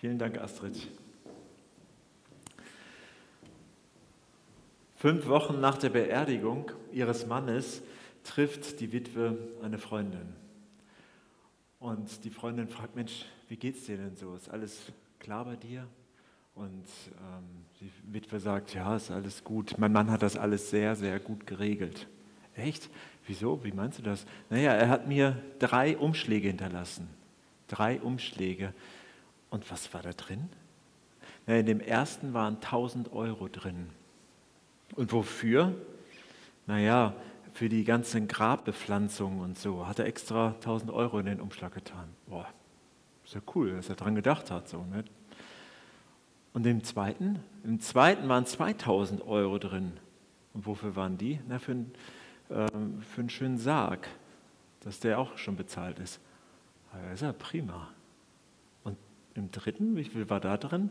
[0.00, 0.86] Vielen Dank, Astrid.
[4.94, 7.82] Fünf Wochen nach der Beerdigung ihres Mannes
[8.22, 10.36] trifft die Witwe eine Freundin.
[11.80, 14.36] Und die Freundin fragt, Mensch, wie geht's dir denn so?
[14.36, 15.88] Ist alles klar bei dir?
[16.54, 16.86] Und
[17.20, 19.78] ähm, die Witwe sagt, ja, ist alles gut.
[19.78, 22.06] Mein Mann hat das alles sehr, sehr gut geregelt.
[22.54, 22.88] Echt?
[23.26, 23.64] Wieso?
[23.64, 24.26] Wie meinst du das?
[24.48, 27.08] Naja, er hat mir drei Umschläge hinterlassen.
[27.66, 28.72] Drei Umschläge.
[29.50, 30.48] Und was war da drin?
[31.46, 33.90] Na, in dem ersten waren 1000 Euro drin.
[34.94, 35.74] Und wofür?
[36.66, 37.14] Naja,
[37.54, 42.08] für die ganzen Grabbepflanzungen und so hat er extra 1000 Euro in den Umschlag getan.
[42.26, 42.46] Boah,
[43.24, 44.68] ist ja cool, dass er daran gedacht hat.
[44.68, 45.04] So, ne?
[46.52, 47.40] Und im zweiten?
[47.64, 49.92] Im zweiten waren 2000 Euro drin.
[50.54, 51.40] Und wofür waren die?
[51.48, 51.92] Na, für, ein,
[52.48, 52.66] äh,
[53.00, 54.08] für einen schönen Sarg,
[54.80, 56.20] dass der auch schon bezahlt ist.
[56.92, 57.88] Aber das ist ja prima.
[59.38, 60.90] Im dritten, wie viel war da drin?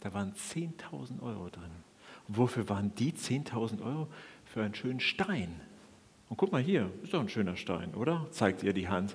[0.00, 1.70] Da waren 10.000 Euro drin.
[2.26, 4.08] Und wofür waren die 10.000 Euro?
[4.44, 5.60] Für einen schönen Stein.
[6.28, 8.26] Und guck mal hier, ist doch ein schöner Stein, oder?
[8.32, 9.14] Zeigt ihr die Hand.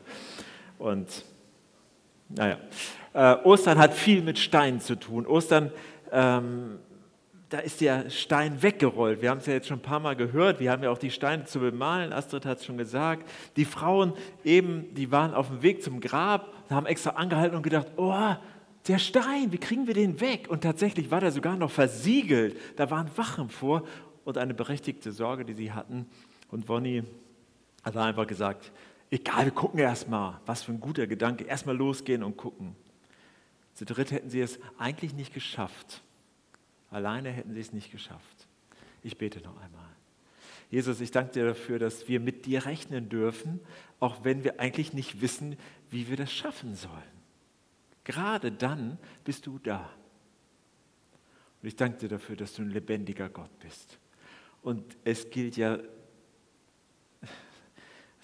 [0.77, 1.25] Und
[2.30, 2.58] naja,
[3.13, 5.27] äh, Ostern hat viel mit Steinen zu tun.
[5.27, 5.71] Ostern,
[6.14, 6.80] ähm,
[7.49, 9.21] da ist der Stein weggerollt.
[9.21, 10.61] Wir haben es ja jetzt schon ein paar Mal gehört.
[10.61, 12.14] Wir haben ja auch die Steine zu bemalen.
[12.14, 13.30] Astrid hat es schon gesagt.
[13.58, 14.14] Die Frauen
[14.45, 18.36] eben, die waren auf dem Weg zum Grab und haben extra angehalten und gedacht, oh,
[18.88, 20.47] der Stein, wie kriegen wir den weg?
[20.49, 22.58] Und tatsächlich war der sogar noch versiegelt.
[22.77, 23.86] Da waren Wachen vor
[24.25, 26.05] und eine berechtigte Sorge, die sie hatten.
[26.49, 27.03] Und Bonnie
[27.83, 28.71] hat einfach gesagt,
[29.11, 30.39] egal, wir gucken erst mal.
[30.45, 31.44] Was für ein guter Gedanke.
[31.44, 32.75] Erstmal losgehen und gucken.
[33.75, 36.02] Zu dritt hätten sie es eigentlich nicht geschafft.
[36.91, 38.47] Alleine hätten sie es nicht geschafft.
[39.03, 39.89] Ich bete noch einmal.
[40.71, 43.59] Jesus, ich danke dir dafür, dass wir mit dir rechnen dürfen,
[43.99, 45.58] auch wenn wir eigentlich nicht wissen,
[45.89, 47.19] wie wir das schaffen sollen.
[48.09, 49.88] Gerade dann bist du da.
[51.61, 53.99] Und ich danke dir dafür, dass du ein lebendiger Gott bist.
[54.63, 55.77] Und es gilt ja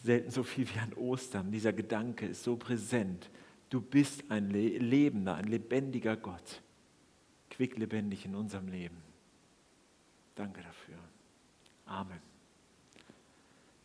[0.01, 1.51] selten so viel wie an Ostern.
[1.51, 3.29] Dieser Gedanke ist so präsent.
[3.69, 6.63] Du bist ein lebender, ein lebendiger Gott.
[7.51, 8.97] Quicklebendig in unserem Leben.
[10.33, 10.97] Danke dafür.
[11.85, 12.21] Amen.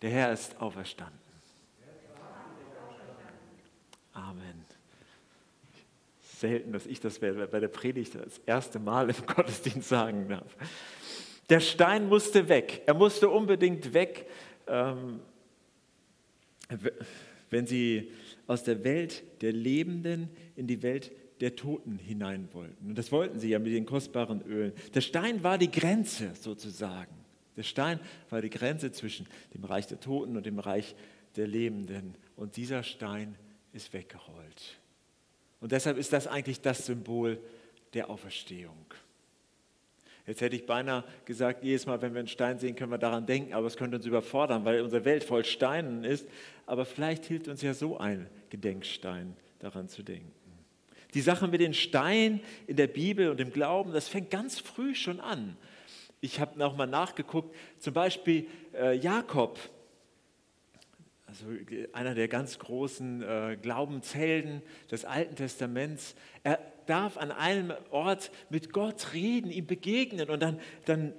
[0.00, 1.20] Der Herr ist auferstanden.
[4.14, 4.79] Amen.
[6.40, 10.56] Selten, dass ich das bei der Predigt das erste Mal im Gottesdienst sagen darf.
[11.50, 12.82] Der Stein musste weg.
[12.86, 14.26] Er musste unbedingt weg.
[14.66, 15.20] Ähm,
[17.50, 18.12] wenn sie
[18.46, 22.88] aus der Welt der Lebenden in die Welt der Toten hinein wollten.
[22.88, 24.72] Und das wollten sie ja mit den kostbaren Ölen.
[24.94, 27.14] Der Stein war die Grenze sozusagen.
[27.56, 30.94] Der Stein war die Grenze zwischen dem Reich der Toten und dem Reich
[31.36, 32.14] der Lebenden.
[32.36, 33.36] Und dieser Stein
[33.72, 34.79] ist weggerollt.
[35.60, 37.38] Und deshalb ist das eigentlich das Symbol
[37.94, 38.86] der Auferstehung.
[40.26, 43.26] Jetzt hätte ich beinahe gesagt, jedes Mal, wenn wir einen Stein sehen, können wir daran
[43.26, 46.28] denken, aber es könnte uns überfordern, weil unsere Welt voll Steinen ist.
[46.66, 50.32] Aber vielleicht hilft uns ja so ein Gedenkstein daran zu denken.
[51.14, 54.94] Die Sache mit den Steinen in der Bibel und im Glauben, das fängt ganz früh
[54.94, 55.56] schon an.
[56.20, 59.58] Ich habe nochmal nachgeguckt, zum Beispiel äh, Jakob,
[61.30, 61.46] also
[61.92, 68.72] einer der ganz großen äh, Glaubenshelden des Alten Testaments, er darf an einem Ort mit
[68.72, 71.12] Gott reden, ihm begegnen und dann, dann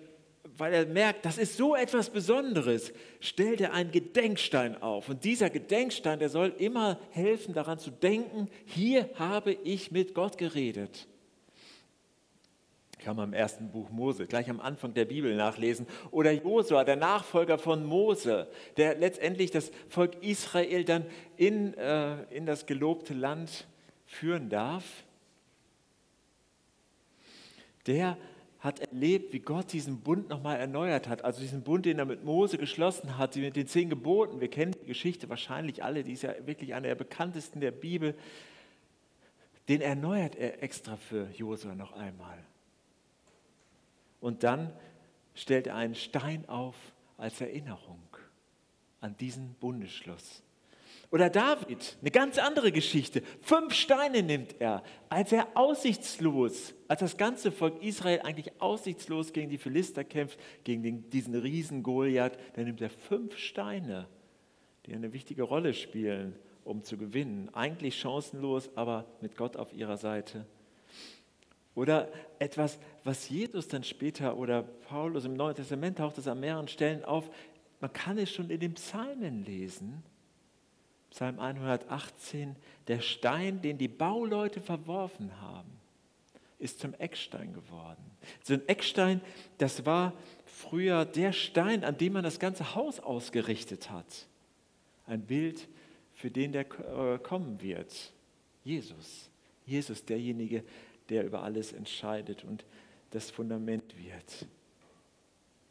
[0.58, 5.08] weil er merkt, das ist so etwas Besonderes, stellt er einen Gedenkstein auf.
[5.08, 10.38] Und dieser Gedenkstein, der soll immer helfen, daran zu denken, hier habe ich mit Gott
[10.38, 11.08] geredet.
[13.04, 15.88] Kann man im ersten Buch Mose, gleich am Anfang der Bibel nachlesen.
[16.12, 18.48] Oder Josua, der Nachfolger von Mose,
[18.78, 23.66] der letztendlich das Volk Israel dann in, äh, in das gelobte Land
[24.06, 25.04] führen darf.
[27.88, 28.18] Der
[28.60, 31.26] hat erlebt, wie Gott diesen Bund nochmal erneuert hat.
[31.26, 34.40] Also diesen Bund, den er mit Mose geschlossen hat, mit den zehn Geboten.
[34.40, 38.14] Wir kennen die Geschichte wahrscheinlich alle, die ist ja wirklich eine der bekanntesten der Bibel.
[39.68, 42.38] Den erneuert er extra für Josua noch einmal.
[44.22, 44.72] Und dann
[45.34, 46.76] stellt er einen Stein auf
[47.18, 48.02] als Erinnerung
[49.02, 50.44] an diesen Bundesschluss.
[51.12, 53.22] Oder David, eine ganz andere Geschichte.
[53.41, 59.50] Fünf Steine nimmt er, als er aussichtslos, als das ganze Volk Israel eigentlich aussichtslos gegen
[59.50, 64.08] die Philister kämpft, gegen den, diesen Riesen Goliath, dann nimmt er fünf Steine,
[64.85, 67.50] die eine wichtige Rolle spielen, um zu gewinnen.
[67.53, 70.46] Eigentlich chancenlos, aber mit Gott auf ihrer Seite.
[71.76, 72.09] Oder
[72.40, 77.06] etwas, was Jesus dann später oder Paulus im Neuen Testament taucht es an mehreren Stellen
[77.06, 77.29] auf.
[77.79, 80.03] Man kann es schon in den Psalmen lesen
[81.12, 82.56] Psalm 118,
[82.88, 85.70] der Stein, den die Bauleute verworfen haben,
[86.58, 88.03] ist zum Eckstein geworden.
[88.44, 89.20] So ein Eckstein,
[89.58, 90.14] das war
[90.46, 94.28] früher der Stein, an dem man das ganze Haus ausgerichtet hat.
[95.06, 95.68] Ein Bild
[96.14, 98.14] für den, der äh, kommen wird.
[98.64, 99.29] Jesus.
[99.66, 100.70] Jesus, derjenige, der
[101.19, 102.66] über alles entscheidet und
[103.11, 104.47] das Fundament wird.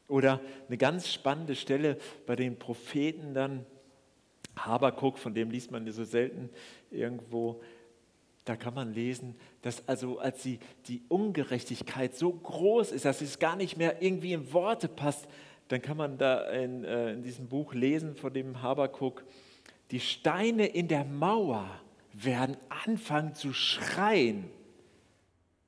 [0.08, 1.96] Oder eine ganz spannende Stelle
[2.26, 3.64] bei den Propheten dann,
[4.56, 6.50] Habakuk, von dem liest man so selten
[6.90, 7.62] irgendwo,
[8.44, 10.58] da kann man lesen, dass also als die,
[10.88, 15.28] die Ungerechtigkeit so groß ist, dass es gar nicht mehr irgendwie in Worte passt,
[15.68, 19.24] dann kann man da in, äh, in diesem Buch lesen von dem Habakuk,
[19.92, 21.68] die Steine in der Mauer
[22.12, 24.50] werden anfangen zu schreien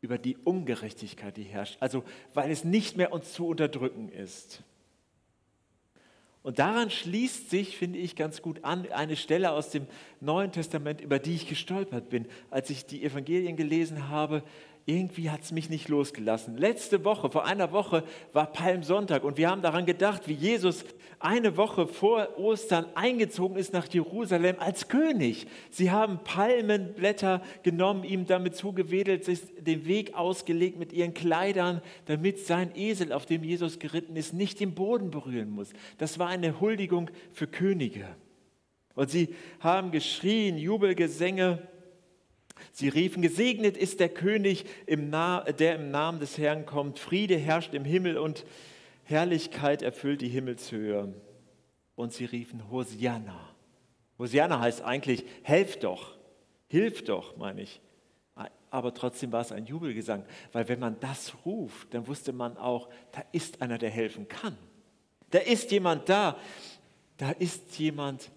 [0.02, 1.78] über die Ungerechtigkeit, die herrscht.
[1.80, 2.04] Also
[2.34, 4.62] weil es nicht mehr uns zu unterdrücken ist.
[6.42, 9.86] Und daran schließt sich, finde ich, ganz gut an eine Stelle aus dem
[10.20, 14.42] Neuen Testament, über die ich gestolpert bin, als ich die Evangelien gelesen habe
[14.84, 16.56] irgendwie hat es mich nicht losgelassen.
[16.56, 18.02] Letzte Woche, vor einer Woche,
[18.32, 20.84] war Palmsonntag und wir haben daran gedacht, wie Jesus
[21.20, 25.46] eine Woche vor Ostern eingezogen ist nach Jerusalem als König.
[25.70, 32.40] Sie haben Palmenblätter genommen, ihm damit zugewedelt, sich den Weg ausgelegt mit ihren Kleidern, damit
[32.44, 35.72] sein Esel, auf dem Jesus geritten ist, nicht den Boden berühren muss.
[35.98, 38.08] Das war eine Huldigung für Könige.
[38.94, 41.68] Und sie haben geschrien, Jubelgesänge,
[42.72, 46.98] Sie riefen, gesegnet ist der König, der im Namen des Herrn kommt.
[46.98, 48.44] Friede herrscht im Himmel und
[49.04, 51.12] Herrlichkeit erfüllt die Himmelshöhe.
[51.94, 53.48] Und sie riefen, Hosianna.
[54.18, 56.16] Hosianna heißt eigentlich, helf doch,
[56.68, 57.80] hilf doch, meine ich.
[58.70, 62.88] Aber trotzdem war es ein Jubelgesang, weil wenn man das ruft, dann wusste man auch,
[63.12, 64.56] da ist einer, der helfen kann.
[65.28, 66.38] Da ist jemand da,
[67.18, 68.30] da ist jemand,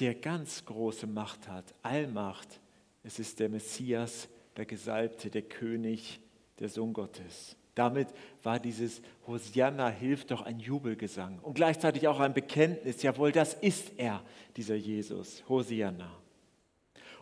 [0.00, 2.60] der ganz große Macht hat, Allmacht
[3.02, 6.20] es ist der Messias, der Gesalbte, der König,
[6.58, 7.56] der Sohn Gottes.
[7.74, 8.08] Damit
[8.42, 13.92] war dieses Hosianna hilft doch ein Jubelgesang und gleichzeitig auch ein Bekenntnis, jawohl, das ist
[13.96, 14.22] er,
[14.56, 16.10] dieser Jesus, Hosianna.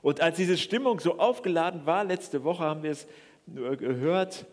[0.03, 3.07] Und als diese Stimmung so aufgeladen war, letzte Woche haben wir es
[3.47, 4.47] gehört,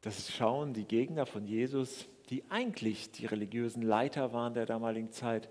[0.00, 5.50] das schauen die Gegner von Jesus, die eigentlich die religiösen Leiter waren der damaligen Zeit,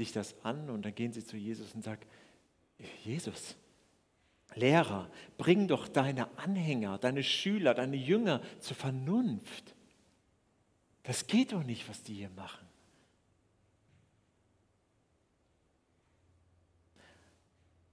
[0.00, 2.00] sich das an und dann gehen sie zu Jesus und sagen,
[3.04, 3.54] Jesus,
[4.54, 9.74] Lehrer, bring doch deine Anhänger, deine Schüler, deine Jünger zur Vernunft.
[11.02, 12.66] Das geht doch nicht, was die hier machen.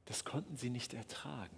[0.05, 1.57] Das konnten sie nicht ertragen.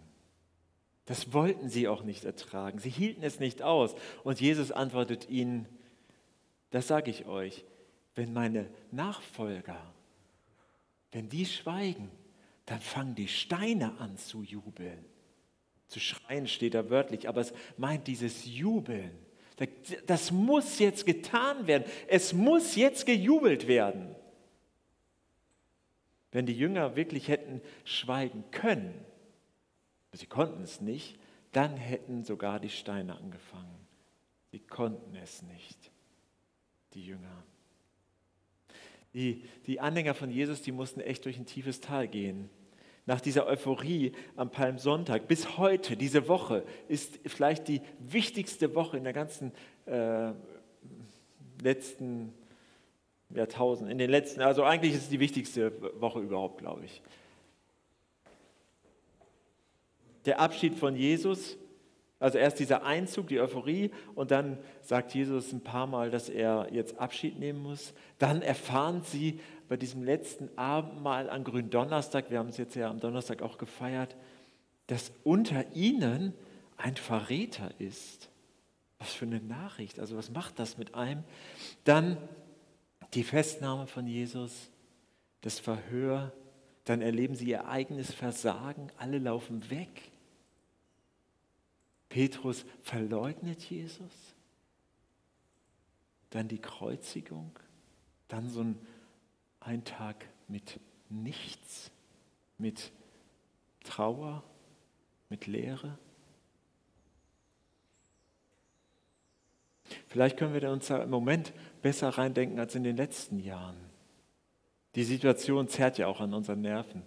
[1.06, 2.80] Das wollten sie auch nicht ertragen.
[2.80, 3.94] Sie hielten es nicht aus.
[4.24, 5.68] Und Jesus antwortet ihnen,
[6.72, 7.64] das sage ich euch,
[8.16, 9.94] wenn meine Nachfolger
[11.12, 12.12] wenn die schweigen,
[12.66, 15.06] dann fangen die Steine an zu jubeln.
[15.88, 19.12] Zu schreien steht da wörtlich, aber es meint dieses Jubeln.
[20.06, 21.84] Das muss jetzt getan werden.
[22.08, 24.16] Es muss jetzt gejubelt werden.
[26.32, 28.94] Wenn die Jünger wirklich hätten schweigen können,
[30.14, 31.20] sie konnten es nicht,
[31.52, 33.88] dann hätten sogar die Steine angefangen.
[34.52, 35.92] Sie konnten es nicht,
[36.94, 37.44] die Jünger.
[39.14, 42.50] Die, die Anhänger von Jesus, die mussten echt durch ein tiefes Tal gehen.
[43.06, 49.04] Nach dieser Euphorie am Palmsonntag bis heute, diese Woche, ist vielleicht die wichtigste Woche in
[49.04, 49.52] der ganzen
[49.88, 50.32] äh,
[51.64, 52.34] letzten
[53.32, 57.02] Jahrtausend, in den letzten, also eigentlich ist es die wichtigste Woche überhaupt, glaube ich.
[60.26, 61.58] Der Abschied von Jesus
[62.20, 66.68] also erst dieser Einzug, die Euphorie und dann sagt Jesus ein paar Mal, dass er
[66.72, 67.94] jetzt Abschied nehmen muss.
[68.18, 73.00] Dann erfahren sie bei diesem letzten Abendmahl an Gründonnerstag, wir haben es jetzt ja am
[73.00, 74.16] Donnerstag auch gefeiert,
[74.88, 76.34] dass unter ihnen
[76.78, 78.30] ein Verräter ist.
[78.98, 81.24] Was für eine Nachricht, also was macht das mit einem?
[81.86, 82.18] Dann
[83.14, 84.70] die Festnahme von Jesus,
[85.42, 86.34] das Verhör,
[86.84, 90.12] dann erleben sie ihr eigenes Versagen, alle laufen weg.
[92.10, 94.36] Petrus verleugnet Jesus,
[96.32, 97.52] dann die Kreuzigung,
[98.28, 98.80] dann so ein,
[99.60, 101.92] ein Tag mit nichts,
[102.58, 102.92] mit
[103.84, 104.44] Trauer,
[105.30, 105.98] mit Leere.
[110.08, 113.78] Vielleicht können wir uns da im Moment besser reindenken als in den letzten Jahren.
[114.96, 117.04] Die Situation zerrt ja auch an unseren Nerven.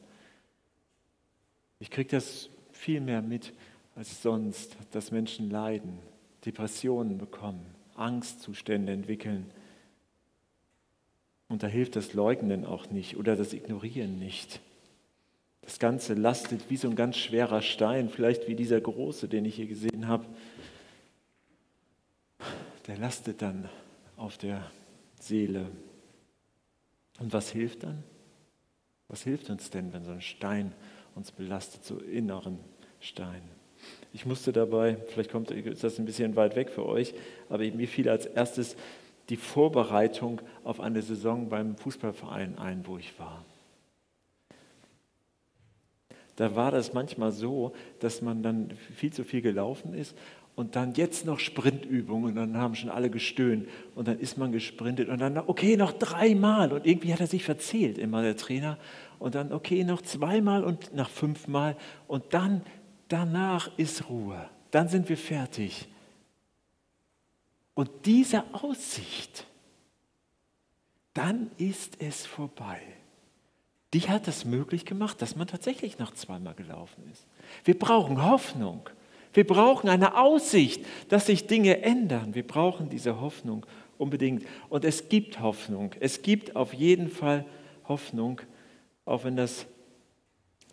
[1.81, 3.53] Ich kriege das viel mehr mit,
[3.95, 5.99] als sonst, dass Menschen leiden,
[6.45, 9.51] Depressionen bekommen, Angstzustände entwickeln.
[11.49, 14.61] Und da hilft das Leugnen auch nicht oder das Ignorieren nicht.
[15.61, 19.57] Das Ganze lastet wie so ein ganz schwerer Stein, vielleicht wie dieser große, den ich
[19.57, 20.25] hier gesehen habe.
[22.87, 23.69] Der lastet dann
[24.17, 24.71] auf der
[25.21, 25.71] Seele.
[27.21, 28.03] Und was hilft dann?
[29.07, 30.73] Was hilft uns denn, wenn so ein Stein
[31.15, 32.59] uns belastet, so inneren
[32.99, 33.43] Stein?
[34.13, 37.15] Ich musste dabei, vielleicht kommt ist das ein bisschen weit weg für euch,
[37.49, 38.77] aber mir fiel als erstes
[39.29, 43.45] die Vorbereitung auf eine Saison beim Fußballverein ein, wo ich war.
[46.37, 50.17] Da war das manchmal so, dass man dann viel zu viel gelaufen ist
[50.55, 54.53] und dann jetzt noch Sprintübungen und dann haben schon alle gestöhnt und dann ist man
[54.53, 58.79] gesprintet und dann, okay, noch dreimal und irgendwie hat er sich verzählt, immer der Trainer
[59.19, 62.63] und dann, okay, noch zweimal und nach fünfmal und dann,
[63.13, 65.87] danach ist Ruhe, dann sind wir fertig.
[67.75, 69.47] Und diese Aussicht,
[71.15, 72.81] dann ist es vorbei.
[73.93, 77.27] Die hat es möglich gemacht, dass man tatsächlich noch zweimal gelaufen ist.
[77.65, 78.89] Wir brauchen Hoffnung.
[79.35, 82.35] Wir brauchen eine Aussicht, dass sich Dinge ändern.
[82.35, 83.67] Wir brauchen diese Hoffnung
[83.99, 84.47] unbedingt.
[84.71, 85.95] Und es gibt Hoffnung.
[86.01, 87.45] Es gibt auf jeden Fall
[87.89, 88.41] Hoffnung,
[89.05, 89.67] auch wenn das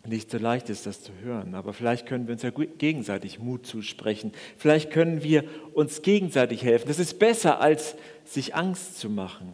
[0.06, 1.54] nicht so leicht ist, das zu hören.
[1.54, 4.32] Aber vielleicht können wir uns ja gegenseitig Mut zusprechen.
[4.56, 6.88] Vielleicht können wir uns gegenseitig helfen.
[6.88, 9.52] Das ist besser, als sich Angst zu machen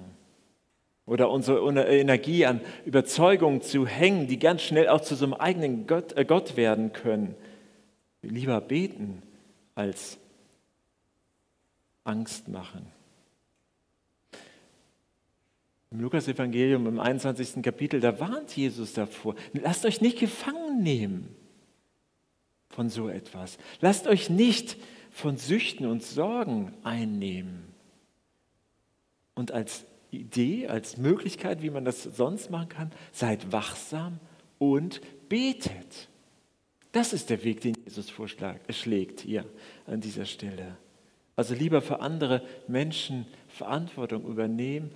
[1.04, 5.86] oder unsere Energie an Überzeugungen zu hängen, die ganz schnell auch zu so einem eigenen
[5.86, 7.34] Gott, äh Gott werden können
[8.22, 9.22] lieber beten
[9.74, 10.18] als
[12.04, 12.92] Angst machen.
[15.90, 17.62] Im Lukas-Evangelium im 21.
[17.62, 19.36] Kapitel, da warnt Jesus davor.
[19.52, 21.34] Lasst euch nicht gefangen nehmen
[22.68, 23.58] von so etwas.
[23.80, 24.76] Lasst euch nicht
[25.10, 27.72] von Süchten und Sorgen einnehmen.
[29.34, 34.18] Und als Idee, als Möglichkeit, wie man das sonst machen kann, seid wachsam
[34.58, 36.08] und betet.
[36.92, 39.44] Das ist der Weg, den Jesus vorschlägt hier
[39.86, 40.76] an dieser Stelle.
[41.36, 44.90] Also lieber für andere Menschen Verantwortung übernehmen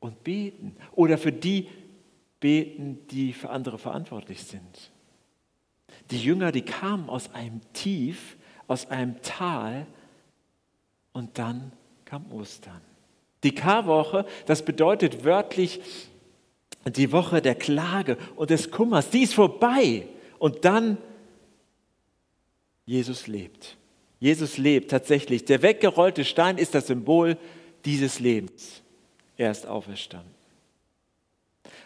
[0.00, 0.76] und beten.
[0.92, 1.68] Oder für die
[2.40, 4.92] beten, die für andere verantwortlich sind.
[6.10, 8.36] Die Jünger, die kamen aus einem Tief,
[8.66, 9.86] aus einem Tal
[11.12, 11.72] und dann
[12.04, 12.80] kam Ostern.
[13.42, 15.80] Die Karwoche, das bedeutet wörtlich
[16.86, 20.06] die Woche der Klage und des Kummers, die ist vorbei.
[20.38, 20.98] Und dann
[22.86, 23.76] Jesus lebt.
[24.18, 25.44] Jesus lebt tatsächlich.
[25.44, 27.36] Der weggerollte Stein ist das Symbol
[27.84, 28.82] dieses Lebens.
[29.38, 30.34] Er ist auferstanden.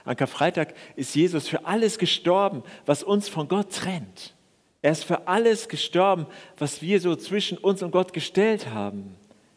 [0.05, 4.35] An Karfreitag ist Jesus für alles gestorben, was uns von Gott trennt.
[4.81, 6.27] Er ist für alles gestorben,
[6.59, 9.15] was wir so zwischen uns und Gott gestellt haben.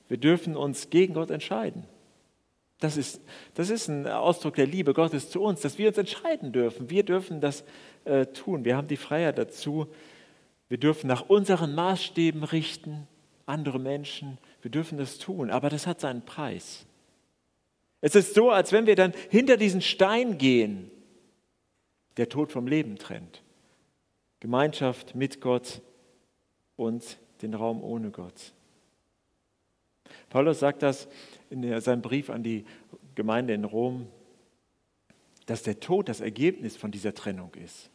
[0.08, 1.86] Wir dürfen uns gegen Gott entscheiden.
[2.80, 3.22] Das ist,
[3.56, 6.90] das ist ein Ausdruck der Liebe Gottes zu uns, dass wir uns entscheiden dürfen.
[6.90, 7.64] Wir dürfen das
[8.04, 8.66] äh, tun.
[8.66, 9.88] Wir haben die Freiheit dazu,
[10.68, 13.08] wir dürfen nach unseren Maßstäben richten,
[13.46, 14.38] andere Menschen.
[14.62, 16.86] Wir dürfen das tun, aber das hat seinen Preis.
[18.02, 20.92] Es ist so, als wenn wir dann hinter diesen Stein gehen,
[22.18, 23.44] der Tod vom Leben trennt.
[24.40, 25.82] Gemeinschaft mit Gott
[26.76, 28.54] und den Raum ohne Gott.
[30.30, 31.08] Paulus sagt das
[31.50, 32.66] in seinem Brief an die
[33.16, 34.08] Gemeinde in Rom,
[35.46, 37.90] dass der Tod das Ergebnis von dieser Trennung ist.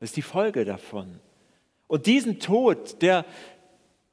[0.00, 1.20] Das ist die Folge davon.
[1.86, 3.24] Und diesen Tod, der,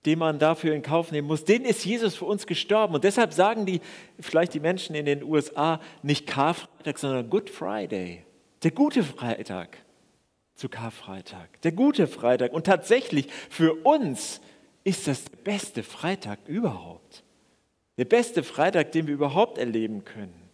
[0.06, 2.96] den man dafür in Kauf nehmen muss, den ist Jesus für uns gestorben.
[2.96, 3.82] Und deshalb sagen die,
[4.20, 8.24] vielleicht die Menschen in den USA, nicht Karfreitag, sondern Good Friday.
[8.64, 9.78] Der gute Freitag
[10.56, 11.62] zu Karfreitag.
[11.62, 12.54] Der gute Freitag.
[12.54, 14.42] Und tatsächlich für uns
[14.84, 17.24] ist das der beste Freitag überhaupt.
[17.98, 20.50] Der beste Freitag, den wir überhaupt erleben können.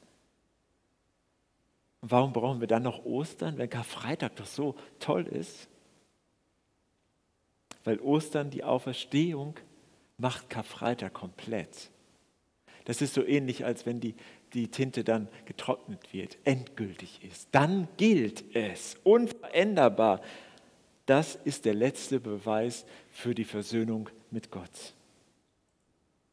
[2.01, 5.67] Und warum brauchen wir dann noch Ostern, wenn Karfreitag doch so toll ist?
[7.83, 9.55] Weil Ostern die Auferstehung
[10.17, 11.89] macht Karfreitag komplett.
[12.85, 14.15] Das ist so ähnlich, als wenn die,
[14.53, 17.49] die Tinte dann getrocknet wird, endgültig ist.
[17.51, 20.21] Dann gilt es, unveränderbar.
[21.05, 24.93] Das ist der letzte Beweis für die Versöhnung mit Gott.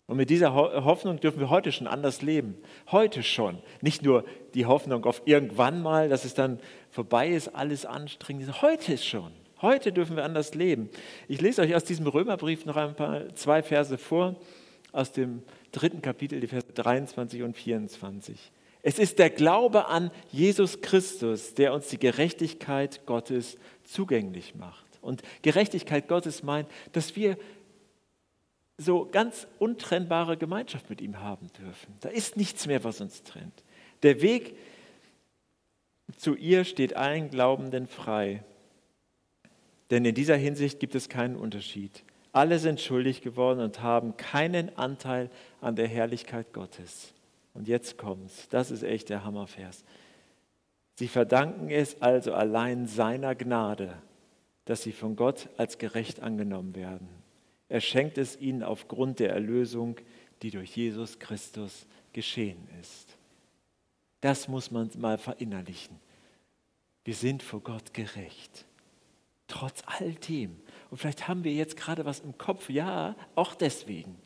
[0.06, 2.56] Und mit dieser Hoffnung dürfen wir heute schon anders leben.
[2.90, 3.58] Heute schon.
[3.82, 4.24] Nicht nur
[4.54, 8.62] die Hoffnung auf irgendwann mal, dass es dann vorbei ist, alles anstrengend.
[8.62, 9.32] Heute schon.
[9.60, 10.88] Heute dürfen wir anders leben.
[11.26, 14.36] Ich lese euch aus diesem Römerbrief noch ein paar zwei Verse vor,
[14.92, 18.52] aus dem dritten Kapitel, die Verse 23 und 24.
[18.82, 24.86] Es ist der Glaube an Jesus Christus, der uns die Gerechtigkeit Gottes zugänglich macht.
[25.00, 27.36] Und Gerechtigkeit Gottes meint, dass wir
[28.76, 31.96] so ganz untrennbare Gemeinschaft mit ihm haben dürfen.
[32.00, 33.64] Da ist nichts mehr, was uns trennt.
[34.04, 34.56] Der Weg
[36.16, 38.44] zu ihr steht allen Glaubenden frei.
[39.90, 42.04] Denn in dieser Hinsicht gibt es keinen Unterschied.
[42.32, 45.30] Alle sind schuldig geworden und haben keinen Anteil
[45.60, 47.14] an der Herrlichkeit Gottes.
[47.54, 48.48] Und jetzt kommt's.
[48.48, 49.84] Das ist echt der Hammervers.
[50.96, 53.94] Sie verdanken es also allein seiner Gnade,
[54.64, 57.08] dass sie von Gott als gerecht angenommen werden.
[57.68, 59.96] Er schenkt es ihnen aufgrund der Erlösung,
[60.42, 63.16] die durch Jesus Christus geschehen ist.
[64.20, 65.96] Das muss man mal verinnerlichen.
[67.04, 68.66] Wir sind vor Gott gerecht.
[69.48, 70.56] Trotz all dem.
[70.90, 72.70] Und vielleicht haben wir jetzt gerade was im Kopf.
[72.70, 74.16] Ja, auch deswegen.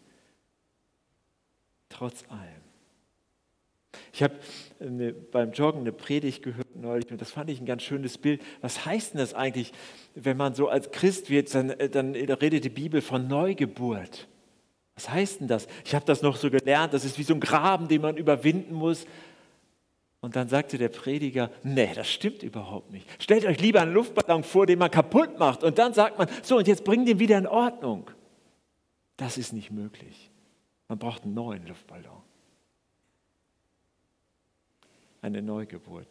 [1.88, 2.62] Trotz allem.
[4.12, 4.34] Ich habe
[5.30, 8.42] beim Joggen eine Predigt gehört neulich und das fand ich ein ganz schönes Bild.
[8.60, 9.72] Was heißt denn das eigentlich,
[10.14, 14.28] wenn man so als Christ wird, dann, äh, dann redet die Bibel von Neugeburt.
[14.94, 15.66] Was heißt denn das?
[15.84, 18.74] Ich habe das noch so gelernt, das ist wie so ein Graben, den man überwinden
[18.74, 19.06] muss.
[20.22, 23.06] Und dann sagte der Prediger, nee, das stimmt überhaupt nicht.
[23.20, 25.64] Stellt euch lieber einen Luftballon vor, den man kaputt macht.
[25.64, 28.08] Und dann sagt man, so, und jetzt bringt den wieder in Ordnung.
[29.16, 30.30] Das ist nicht möglich.
[30.86, 32.22] Man braucht einen neuen Luftballon.
[35.22, 36.06] Eine Neugeburt.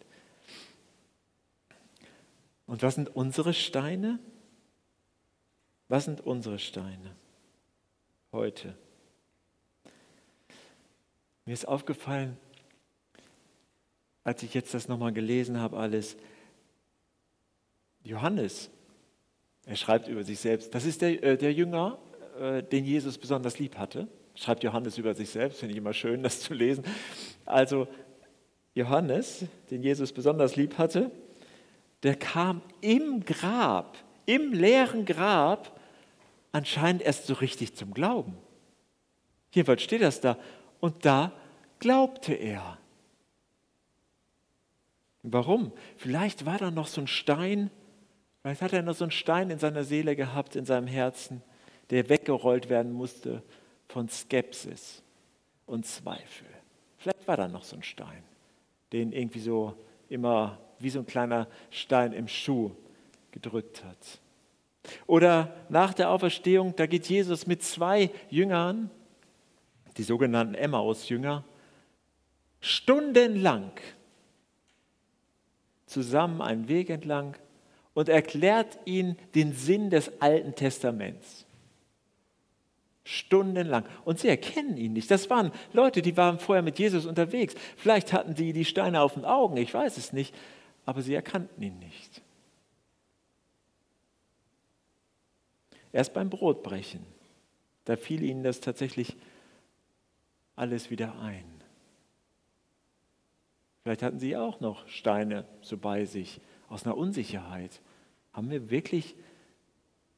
[2.68, 4.20] Und was sind unsere Steine?
[5.88, 7.16] Was sind unsere Steine
[8.34, 8.78] heute?
[11.46, 12.38] Mir ist aufgefallen,
[14.24, 16.18] als ich jetzt das nochmal gelesen habe, alles,
[18.04, 18.70] Johannes,
[19.66, 22.00] er schreibt über sich selbst, das ist der, äh, der Jünger,
[22.40, 24.08] äh, den Jesus besonders lieb hatte.
[24.36, 26.84] Schreibt Johannes über sich selbst, finde ich immer schön, das zu lesen.
[27.46, 27.88] Also
[28.74, 31.12] Johannes, den Jesus besonders lieb hatte,
[32.04, 35.80] der kam im Grab, im leeren Grab,
[36.52, 38.38] anscheinend erst so richtig zum Glauben.
[39.54, 40.38] Jedenfalls steht das da.
[40.80, 41.32] Und da
[41.80, 42.78] glaubte er.
[45.24, 45.72] Warum?
[45.98, 47.70] Vielleicht war da noch so ein Stein,
[48.42, 51.44] vielleicht hat er noch so einen Stein in seiner Seele gehabt, in seinem Herzen,
[51.90, 53.44] der weggerollt werden musste
[53.88, 55.04] von Skepsis
[55.66, 56.48] und Zweifel.
[56.98, 58.24] Vielleicht war da noch so ein Stein,
[58.94, 59.76] den irgendwie so
[60.10, 62.72] immer wie so ein kleiner Stein im Schuh
[63.32, 64.20] gedrückt hat.
[65.06, 68.90] Oder nach der Auferstehung, da geht Jesus mit zwei Jüngern,
[69.98, 71.44] die sogenannten Emmaus-Jünger,
[72.62, 73.72] stundenlang
[75.92, 77.36] zusammen einen Weg entlang
[77.94, 81.46] und erklärt ihnen den Sinn des Alten Testaments.
[83.04, 83.86] Stundenlang.
[84.06, 85.12] Und sie erkennen ihn nicht.
[85.12, 87.56] Das waren Leute, die waren vorher mit Jesus unterwegs.
[87.76, 90.34] Vielleicht hatten sie die Steine auf den Augen, ich weiß es nicht,
[90.86, 92.22] aber sie erkannten ihn nicht.
[95.92, 97.06] Erst beim Brotbrechen,
[97.84, 99.18] da fiel ihnen das tatsächlich
[100.56, 101.61] alles wieder ein.
[103.84, 106.40] Vielleicht hatten sie auch noch Steine so bei sich
[106.70, 107.82] aus einer Unsicherheit.
[108.34, 109.16] Haben wir wirklich,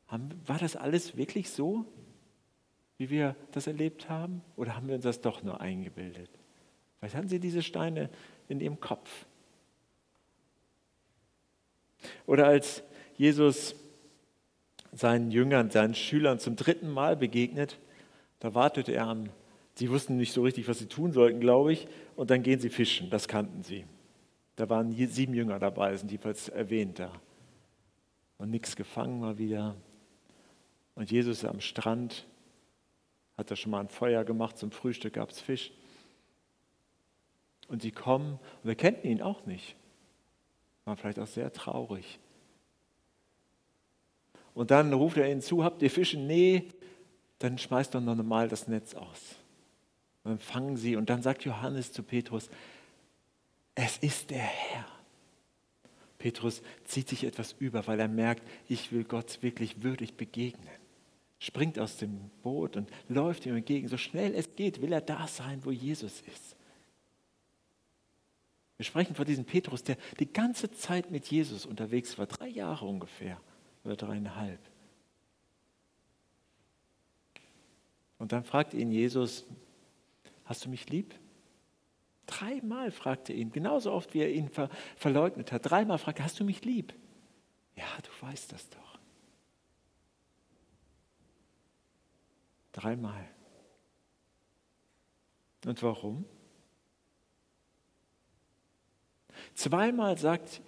[0.07, 1.85] haben, war das alles wirklich so,
[2.97, 4.41] wie wir das erlebt haben?
[4.55, 6.29] Oder haben wir uns das doch nur eingebildet?
[6.99, 8.09] Vielleicht hatten sie diese Steine
[8.47, 9.25] in ihrem Kopf.
[12.25, 12.83] Oder als
[13.17, 13.75] Jesus
[14.91, 17.79] seinen Jüngern, seinen Schülern zum dritten Mal begegnet,
[18.39, 19.29] da wartete er an
[19.75, 21.87] Sie wussten nicht so richtig, was sie tun sollten, glaube ich.
[22.15, 23.85] Und dann gehen sie fischen, das kannten sie.
[24.55, 27.11] Da waren sieben Jünger dabei, sind jedenfalls erwähnt da.
[28.37, 29.75] Und nichts gefangen mal wieder.
[30.95, 32.27] Und Jesus ist am Strand,
[33.35, 35.71] hat da schon mal ein Feuer gemacht, zum Frühstück gab es Fisch.
[37.67, 39.75] Und sie kommen und wir kannten ihn auch nicht.
[40.85, 42.19] War vielleicht auch sehr traurig.
[44.53, 46.19] Und dann ruft er ihnen zu, habt ihr Fische?
[46.19, 46.67] Nee,
[47.39, 49.37] dann schmeißt doch noch mal das Netz aus
[50.31, 50.95] empfangen sie.
[50.95, 52.49] Und dann sagt Johannes zu Petrus,
[53.75, 54.85] es ist der Herr.
[56.17, 60.69] Petrus zieht sich etwas über, weil er merkt, ich will Gott wirklich würdig begegnen.
[61.39, 63.89] Springt aus dem Boot und läuft ihm entgegen.
[63.89, 66.55] So schnell es geht, will er da sein, wo Jesus ist.
[68.77, 72.85] Wir sprechen von diesem Petrus, der die ganze Zeit mit Jesus unterwegs war, drei Jahre
[72.85, 73.39] ungefähr
[73.83, 74.59] oder dreieinhalb.
[78.17, 79.45] Und dann fragt ihn Jesus,
[80.53, 81.15] Hast du mich lieb?
[82.27, 85.67] Dreimal fragte er ihn, genauso oft wie er ihn ver verleugnet hat.
[85.67, 86.93] Dreimal fragte er, hast du mich lieb?
[87.75, 88.99] Ja, du weißt das doch.
[92.71, 93.27] Dreimal.
[95.65, 96.23] Und warum?
[99.55, 100.61] Zweimal sagt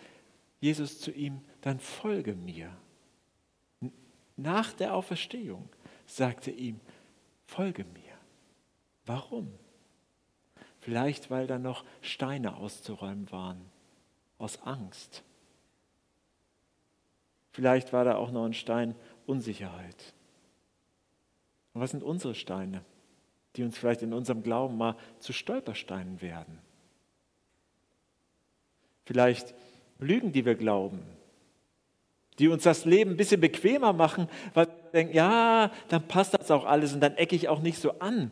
[0.62, 2.76] Jesus zu ihm, dann folge mir.
[4.36, 5.69] Nach der Auferstehung
[6.08, 6.80] sagte ihm,
[7.45, 8.17] folge mir.
[9.06, 9.60] Warum?
[10.86, 13.60] Vielleicht, weil da noch Steine auszuräumen waren.
[14.38, 15.24] aus Angst.
[17.54, 18.93] Vielleicht war da auch noch ein Stein
[19.26, 20.13] Unsicherheit.
[21.74, 22.84] Und was sind unsere Steine,
[23.56, 26.60] die uns vielleicht in unserem Glauben mal zu Stolpersteinen werden?
[29.06, 29.56] Vielleicht
[29.98, 31.00] Lügen, die wir glauben,
[32.38, 36.52] die uns das Leben ein bisschen bequemer machen, weil wir denken, ja, dann passt das
[36.52, 38.30] auch alles und dann ecke ich auch nicht so an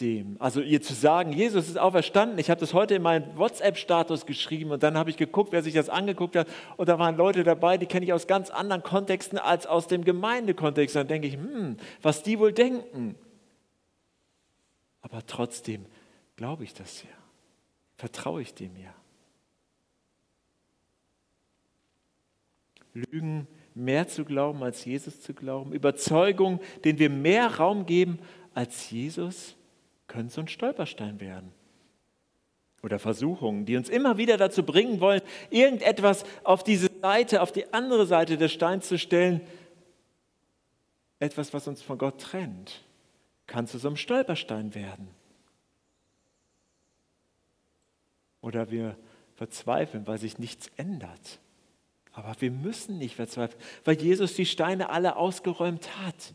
[0.00, 0.36] dem.
[0.38, 2.38] Also ihr zu sagen, Jesus ist auferstanden.
[2.38, 5.74] Ich habe das heute in meinen WhatsApp-Status geschrieben und dann habe ich geguckt, wer sich
[5.74, 9.38] das angeguckt hat und da waren Leute dabei, die kenne ich aus ganz anderen Kontexten
[9.38, 10.96] als aus dem Gemeindekontext.
[10.96, 13.14] Dann denke ich, hm, was die wohl denken.
[15.02, 15.86] Aber trotzdem
[16.36, 17.08] glaube ich das ja.
[17.96, 18.94] Vertraue ich dem ja.
[22.94, 28.18] Lügen mehr zu glauben als Jesus zu glauben, Überzeugung, denen wir mehr Raum geben
[28.54, 29.56] als Jesus,
[30.10, 31.52] können so ein Stolperstein werden.
[32.82, 37.72] Oder Versuchungen, die uns immer wieder dazu bringen wollen, irgendetwas auf diese Seite, auf die
[37.72, 39.40] andere Seite des Steins zu stellen.
[41.20, 42.82] Etwas, was uns von Gott trennt,
[43.46, 45.08] kann zu so einem Stolperstein werden.
[48.40, 48.96] Oder wir
[49.36, 51.38] verzweifeln, weil sich nichts ändert.
[52.12, 56.34] Aber wir müssen nicht verzweifeln, weil Jesus die Steine alle ausgeräumt hat.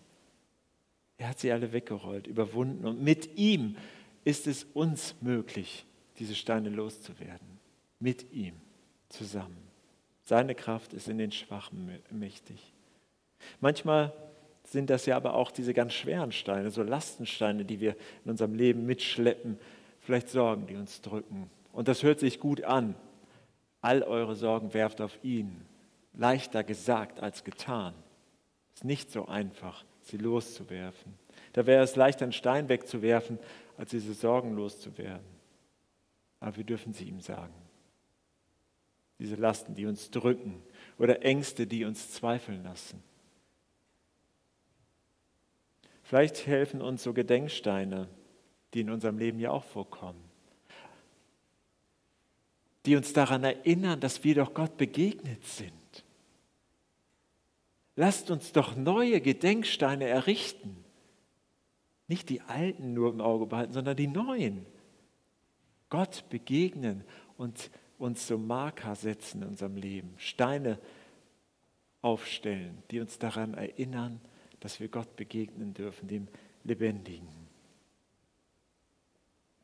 [1.18, 3.78] Er hat sie alle weggerollt, überwunden und mit ihm
[4.24, 5.86] ist es uns möglich,
[6.20, 7.60] diese Steine loszuwerden.
[8.00, 8.56] Mit ihm
[9.10, 9.58] zusammen.
[10.24, 12.74] Seine Kraft ist in den Schwachen mächtig.
[13.62, 14.12] Manchmal
[14.64, 18.56] sind das ja aber auch diese ganz schweren Steine, so Lastensteine, die wir in unserem
[18.56, 19.60] Leben mitschleppen,
[20.02, 21.50] vielleicht Sorgen, die uns drücken.
[21.72, 22.96] Und das hört sich gut an.
[23.82, 25.62] All eure Sorgen werft auf ihn.
[26.14, 27.94] Leichter gesagt als getan.
[28.74, 31.14] Ist nicht so einfach sie loszuwerfen.
[31.54, 33.40] Da wäre es leichter, einen Stein wegzuwerfen,
[33.78, 35.26] als diese Sorgen loszuwerden.
[36.40, 37.54] Aber wir dürfen sie ihm sagen.
[39.20, 40.62] Diese Lasten, die uns drücken
[40.98, 43.02] oder Ängste, die uns zweifeln lassen.
[46.04, 48.08] Vielleicht helfen uns so Gedenksteine,
[48.74, 50.24] die in unserem Leben ja auch vorkommen,
[52.86, 55.72] die uns daran erinnern, dass wir doch Gott begegnet sind.
[57.96, 60.84] Lasst uns doch neue Gedenksteine errichten.
[62.08, 64.66] Nicht die alten nur im Auge behalten, sondern die neuen.
[65.90, 67.04] Gott begegnen
[67.38, 70.14] und uns so Marker setzen in unserem Leben.
[70.18, 70.78] Steine
[72.02, 74.20] aufstellen, die uns daran erinnern,
[74.60, 76.28] dass wir Gott begegnen dürfen, dem
[76.64, 77.28] Lebendigen.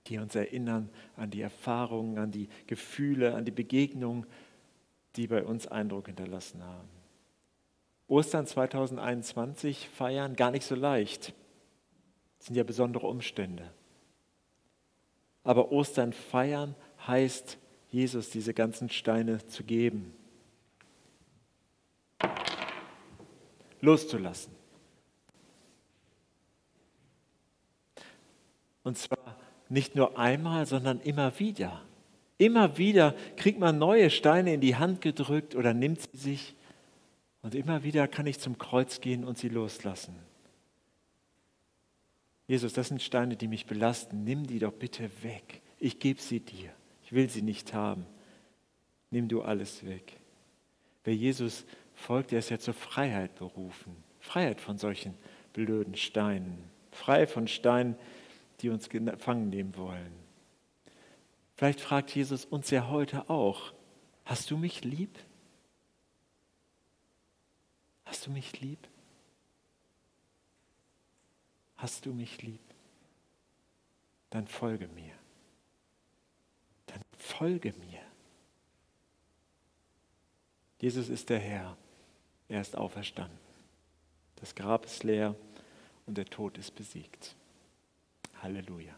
[0.08, 4.26] Die uns erinnern an die Erfahrungen, an die Gefühle, an die Begegnungen,
[5.15, 7.01] die bei uns Eindruck hinterlassen haben.
[8.12, 11.34] Ostern 2021 feiern gar nicht so leicht.
[12.38, 13.71] Das sind ja besondere Umstände.
[15.45, 16.76] Aber Ostern feiern
[17.08, 17.58] heißt,
[17.89, 20.13] Jesus diese ganzen Steine zu geben.
[23.80, 24.54] Loszulassen.
[28.84, 29.38] Und zwar
[29.69, 31.82] nicht nur einmal, sondern immer wieder.
[32.38, 36.56] Immer wieder kriegt man neue Steine in die Hand gedrückt oder nimmt sie sich
[37.42, 40.16] und immer wieder kann ich zum Kreuz gehen und sie loslassen.
[42.48, 44.24] Jesus, das sind Steine, die mich belasten.
[44.24, 45.62] Nimm die doch bitte weg.
[45.80, 46.72] Ich gebe sie dir.
[47.04, 48.06] Ich will sie nicht haben.
[49.10, 50.20] Nimm du alles weg.
[51.04, 53.96] Wer Jesus folgt, der ist ja zur Freiheit berufen.
[54.20, 55.16] Freiheit von solchen
[55.54, 56.64] blöden Steinen.
[56.92, 57.96] Frei von Steinen,
[58.60, 60.12] die uns gefangen nehmen wollen.
[61.56, 63.74] Vielleicht fragt Jesus uns ja heute auch,
[64.26, 65.18] hast du mich lieb?
[68.12, 68.89] Hast du mich lieb?
[71.78, 72.60] Hast du mich lieb?
[74.32, 75.13] Dann folge mir.
[76.88, 78.02] Dann folge mir.
[80.82, 81.78] Jesus ist der Herr.
[82.50, 83.39] Er ist auferstanden.
[84.36, 85.34] Das Grab ist leer
[86.06, 87.38] und der Tod ist besiegt.
[88.41, 88.93] Halleluja.